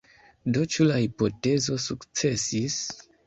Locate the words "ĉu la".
0.75-0.95